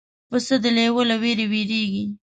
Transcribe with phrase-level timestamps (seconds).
[0.29, 2.03] پسه د لیوه له وېرې وېرېږي.